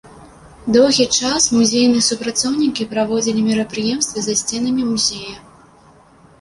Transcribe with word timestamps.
Доўгі 0.75 1.05
час 1.17 1.41
музейныя 1.57 2.07
супрацоўнікі 2.09 2.89
праводзілі 2.95 3.47
мерапрыемствы 3.51 4.19
за 4.29 4.33
сценамі 4.43 4.83
музея. 4.91 5.35